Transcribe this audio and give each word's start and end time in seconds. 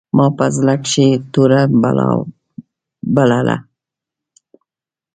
ما 0.15 0.25
په 0.37 0.45
زړه 0.57 0.75
کښې 0.85 1.07
توره 1.33 1.61
بلا 1.81 2.09
بلله. 3.15 3.57